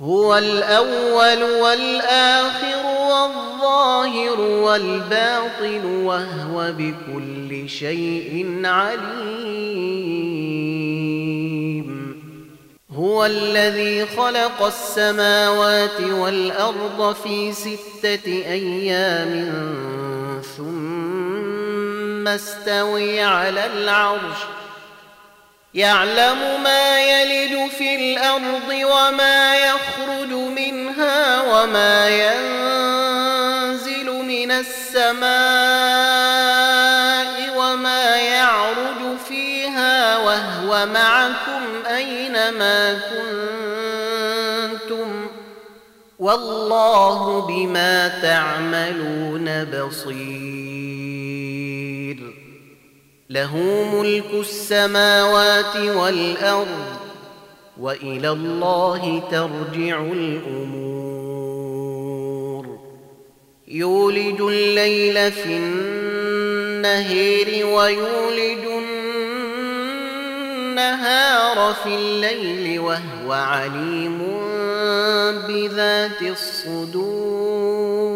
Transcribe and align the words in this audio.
هو 0.00 0.38
الأول 0.38 1.42
والآخر 1.42 2.86
والظاهر 3.10 4.40
والباطن 4.40 5.84
وهو 5.84 6.72
بكل 6.72 7.68
شيء 7.68 8.60
عليم. 8.64 9.86
هو 12.92 13.26
الذي 13.26 14.06
خلق 14.06 14.62
السماوات 14.62 16.00
والأرض 16.00 17.14
في 17.24 17.52
ستة 17.52 18.26
أيام 18.26 19.52
ثم 20.56 22.28
استوي 22.28 23.22
على 23.22 23.66
العرش. 23.66 24.36
يعلم 25.76 26.62
ما 26.62 27.00
يلج 27.00 27.70
في 27.70 27.96
الأرض 27.96 28.68
وما 28.68 29.56
يخرج 29.56 30.32
منها 30.32 31.42
وما 31.42 32.08
ينزل 32.08 33.26
من 34.12 34.50
السماء 34.50 35.26
وما 37.56 38.16
يعرج 38.16 39.18
فيها 39.28 40.18
وهو 40.18 40.86
معكم 40.86 41.86
أينما 41.86 42.98
كنتم 44.88 45.30
والله 46.18 47.40
بما 47.40 48.08
تعملون 48.08 49.64
بصير 49.64 50.95
له 53.30 53.56
ملك 53.94 54.30
السماوات 54.34 55.76
والأرض 55.76 56.96
وإلى 57.80 58.30
الله 58.30 59.22
ترجع 59.30 60.00
الأمور. 60.00 60.86
يولج 63.68 64.40
الليل 64.40 65.32
في 65.32 65.56
النهير 65.56 66.46
ويولج 67.66 68.66
النهار 70.78 71.74
في 71.84 71.94
الليل 71.94 72.80
وهو 72.80 73.32
عليم 73.32 74.18
بذات 75.48 76.22
الصدور. 76.22 78.15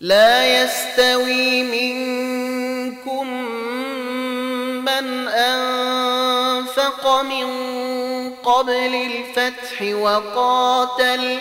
لا 0.00 0.62
يستوي 0.62 1.62
منكم 1.62 3.28
من 4.84 5.28
أنفق 5.28 7.22
من 7.22 7.46
قبل 8.34 8.94
الفتح 8.94 9.82
وقاتل. 9.82 11.38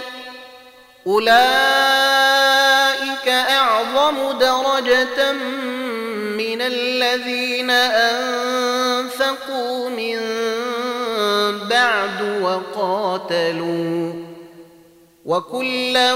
أولئك 1.08 1.38
أعظم 3.28 4.32
درجة 4.40 5.32
من 6.38 6.62
الذين 6.62 7.70
أنفقوا 8.80 9.90
من 9.90 10.20
بعد 11.70 12.22
وقاتلوا. 12.42 14.35
وكلا 15.26 16.14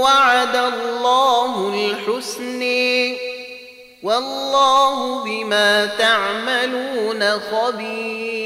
وعد 0.00 0.56
الله 0.56 1.74
الحسن 1.74 2.62
والله 4.02 5.24
بما 5.24 5.86
تعملون 5.86 7.22
خبير 7.40 8.44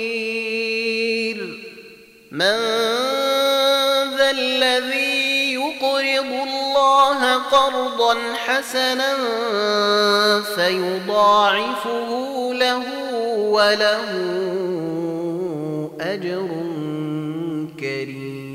من 2.30 2.58
ذا 4.16 4.30
الذي 4.30 5.54
يقرض 5.54 6.32
الله 6.48 7.34
قرضا 7.34 8.16
حسنا 8.46 9.14
فيضاعفه 10.42 12.08
له 12.52 12.82
وله 13.38 14.04
أجر 16.00 16.48
كريم 17.80 18.47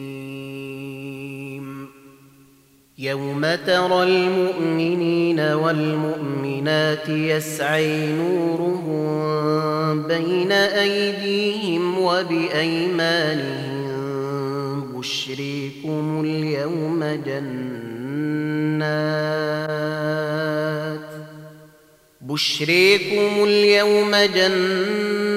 يوم 2.97 3.41
ترى 3.67 4.03
المؤمنين 4.03 5.39
والمؤمنات 5.39 7.09
يسعي 7.09 8.07
نورهم 8.07 10.07
بين 10.07 10.51
أيديهم 10.51 11.99
وبأيمانهم 11.99 13.83
بشريكم 14.97 16.21
اليوم 16.25 17.03
جنات 17.25 17.73
بشريكم 22.21 23.43
اليوم 23.43 24.11
جنات 24.35 25.27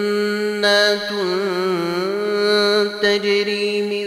تجري 3.03 3.83
من 3.83 4.07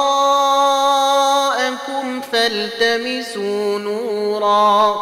فالتمسوا 2.41 3.79
نورا 3.79 4.95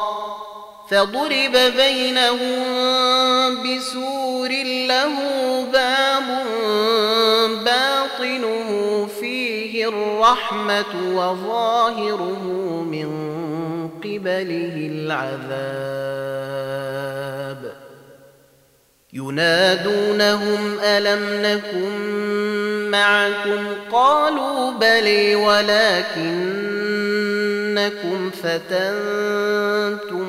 فضرب 0.89 1.57
بينهم 1.77 2.59
بسور 3.63 4.50
له 4.88 5.13
باب 5.74 6.27
باطنه 7.65 8.69
فيه 9.19 9.88
الرحمة 9.88 10.94
وظاهره 11.15 12.44
من 12.91 13.09
قبله 14.03 14.89
العذاب 14.92 16.19
ينادونهم 19.13 20.80
ألم 20.83 21.42
نكن 21.45 22.19
معكم 22.92 23.68
قالوا 23.92 24.71
بلي 24.71 25.35
ولكنكم 27.79 28.29
فتنتم 28.29 30.27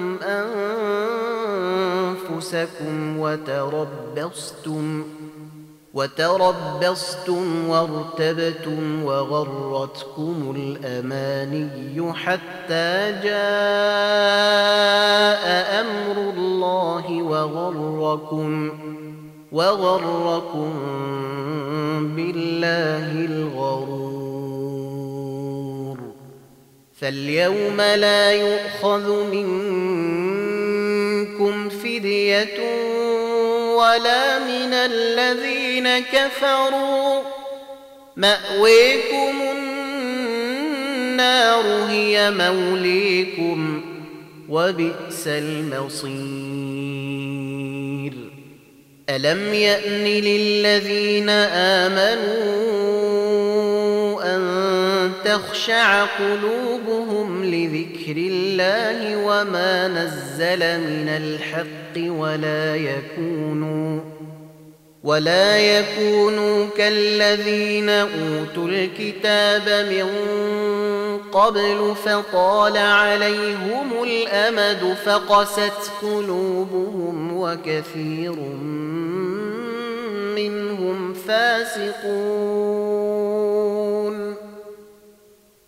أنفسكم 2.30 3.18
وتربصتم 3.18 5.04
وتربصتم 5.94 7.68
وارتبتم 7.68 9.04
وغرتكم 9.04 10.54
الأماني 10.56 12.12
حتى 12.12 13.12
جاء 13.22 13.40
أمر 15.80 16.16
الله 16.36 17.22
وغركم 17.22 18.70
وغركم 19.52 20.72
بالله 22.16 23.12
الغرور 23.24 24.09
فاليوم 27.00 27.80
لا 27.80 28.32
يؤخذ 28.32 29.24
منكم 29.24 30.08
فدية 31.68 32.58
ولا 33.76 34.38
من 34.38 34.72
الذين 34.72 35.98
كفروا. 35.98 37.22
مأويكم 38.16 39.42
النار 41.12 41.64
هي 41.88 42.30
موليكم 42.30 43.82
وبئس 44.48 45.26
المصير. 45.26 46.10
ألم 49.10 49.54
يأن 49.54 50.04
للذين 50.04 51.28
آمنوا 51.28 52.89
تخشع 55.24 56.04
قلوبهم 56.04 57.44
لذكر 57.44 58.16
الله 58.16 59.16
وما 59.16 59.88
نزل 59.88 60.80
من 60.80 61.08
الحق 61.08 61.96
ولا 61.96 62.76
يكونوا 62.76 64.00
ولا 65.04 65.58
يكونوا 65.58 66.66
كالذين 66.76 67.88
أوتوا 67.88 68.68
الكتاب 68.68 69.86
من 69.90 70.06
قبل 71.32 71.94
فطال 72.04 72.76
عليهم 72.76 74.02
الأمد 74.02 74.96
فقست 75.04 75.90
قلوبهم 76.02 77.36
وكثير 77.36 78.36
منهم 80.36 81.14
فاسقون 81.14 83.29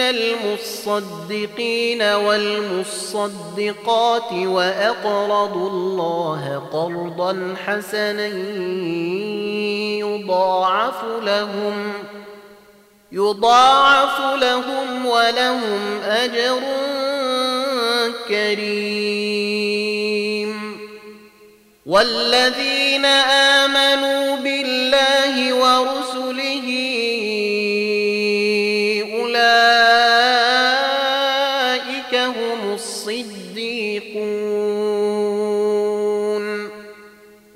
المصدقين 0.00 2.02
والمصدقات 2.02 2.72
وأقرضوا 4.32 5.70
الله 5.70 6.62
قرضا 6.72 7.54
حسنا 7.66 8.26
يضاعف 9.98 11.04
لهم 11.22 11.92
يضاعف 13.12 14.20
لهم 14.42 15.06
ولهم 15.06 16.00
أجر 16.02 16.60
كريم 18.28 19.76
والذين 21.86 23.04
آمنوا 23.04 24.36
بالله 24.36 24.55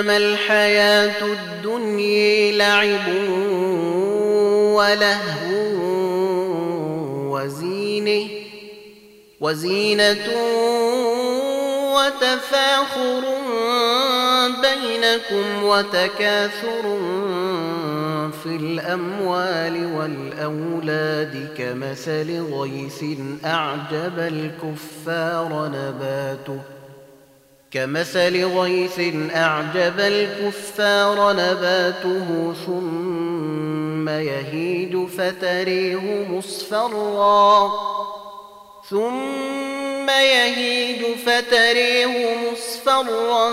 أنما 0.00 0.16
الحياة 0.16 1.24
الدنيا 1.24 2.52
لعب 2.52 3.08
ولهو 4.74 5.50
وزينة 7.36 8.28
وزينة 9.40 10.26
وتفاخر 11.94 13.22
بينكم 14.62 15.64
وتكاثر 15.64 16.98
في 18.42 18.56
الأموال 18.56 19.94
والأولاد 19.96 21.48
كمثل 21.58 22.42
غيث 22.52 23.04
أعجب 23.44 24.18
الكفار 24.18 25.70
نباته. 25.74 26.79
كمثل 27.72 28.44
غيث 28.44 29.00
أعجب 29.34 29.98
الكفار 29.98 31.32
نباته 31.32 32.54
ثم 32.66 34.08
يهيج 34.08 35.06
فتريه 35.06 36.26
مصفرًا. 36.30 37.70
ثم 38.90 40.10
يهيج 40.10 41.02
فتريه 41.26 42.36
مصفرا. 42.52 43.50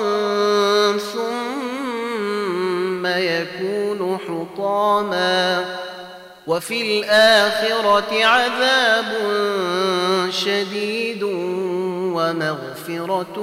ثم 0.97 3.05
يكون 3.05 4.17
حطاما. 4.27 5.65
وفي 6.47 6.81
الآخرة 6.81 8.25
عذاب 8.25 9.05
شديد. 10.29 11.23
ومغفرة 12.17 13.37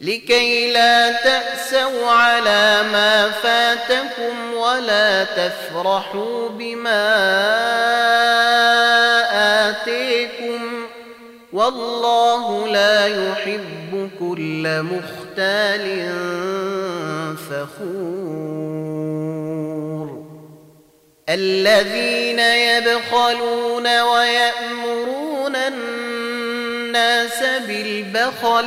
لكي 0.00 0.72
لا 0.72 1.12
تأسوا 1.12 2.10
على 2.10 2.82
ما 2.92 3.30
فاتكم 3.30 4.54
ولا 4.54 5.24
تفرحوا 5.24 6.48
بما 6.48 7.16
آتيكم. 9.68 10.86
والله 11.52 12.66
لا 12.68 13.06
يحب 13.06 14.10
كل 14.20 14.82
مختال 14.82 16.08
فخور. 17.50 18.80
الذين 21.28 22.38
يبخلون 22.38 24.00
ويأمرون 24.00 25.56
الناس 25.56 27.42
بالبخل 27.66 28.66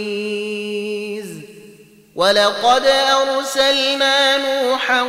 ولقد 2.21 2.85
أرسلنا 2.85 4.37
نوحا 4.37 5.01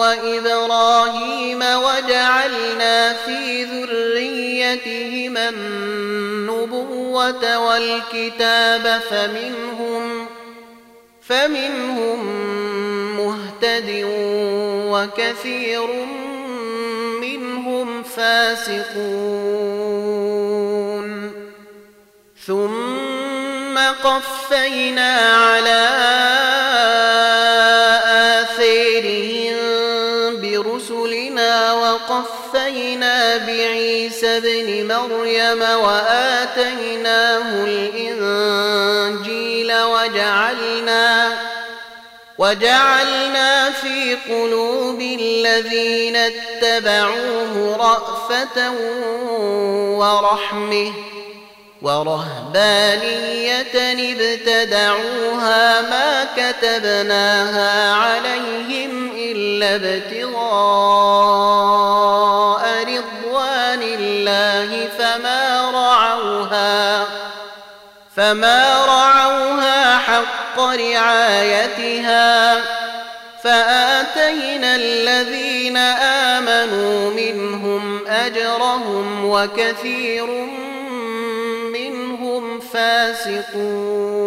وإبراهيم 0.00 1.58
وجعلنا 1.58 3.12
في 3.12 3.64
ذريتهما 3.64 5.48
النبوة 5.48 7.58
والكتاب 7.58 9.00
فمنهم 9.10 10.26
فمنهم 11.28 12.18
مهتد 13.16 14.02
وكثير 14.92 15.86
منهم 17.20 18.02
فاسقون. 18.02 19.44
ثم 22.46 22.93
قفينا 24.04 25.16
على 25.36 25.88
آثارهم 28.40 29.56
برسلنا 30.40 31.72
وقفينا 31.72 33.36
بعيسى 33.36 34.36
ابن 34.36 34.86
مريم 34.86 35.62
وآتيناه 35.62 37.64
الإنجيل 37.64 39.72
وجعلنا 39.82 41.32
وجعلنا 42.38 43.70
في 43.70 44.16
قلوب 44.28 45.00
الذين 45.00 46.16
اتبعوه 46.16 47.76
رأفة 47.76 48.70
ورحمة 49.98 50.92
ورهبانية 51.82 53.64
ابتدعوها 54.12 55.80
ما 55.80 56.26
كتبناها 56.36 57.92
عليهم 57.92 59.10
إلا 59.16 59.74
ابتغاء 59.74 60.44
رضوان 62.82 63.82
الله 63.82 64.88
فما 64.98 65.70
رعوها 65.70 67.04
فما 68.16 68.84
رعوها 68.86 69.98
حق 69.98 70.60
رعايتها 70.60 72.60
فآتينا 73.42 74.76
الذين 74.76 75.76
آمنوا 76.36 77.10
منهم 77.10 78.06
أجرهم 78.06 79.24
وكثير 79.24 80.53
فاسقون. 82.74 84.24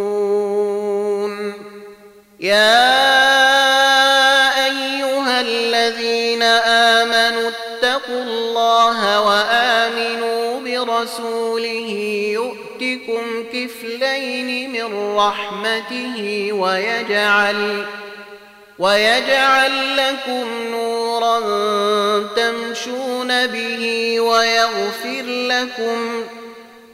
يا 2.39 2.87
أيها 4.65 5.41
الذين 5.41 6.43
آمنوا 6.43 7.49
اتقوا 7.49 8.23
الله 8.23 9.21
وآمنوا 9.21 10.59
برسوله 10.59 11.89
يؤتكم 12.33 13.43
كفلين 13.53 14.71
من 14.71 15.15
رحمته 15.15 16.49
ويجعل 16.53 17.85
ويجعل 18.79 19.97
لكم 19.97 20.47
نورا 20.71 21.39
تمشون 22.35 23.47
به 23.47 24.19
ويغفر 24.19 25.23
لكم 25.25 26.23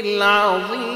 العظيم. 0.00 0.89